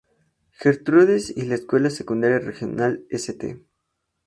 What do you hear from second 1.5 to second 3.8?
Escuela Secundaria Regional St.